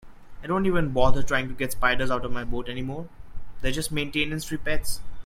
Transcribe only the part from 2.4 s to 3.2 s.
boat anymore,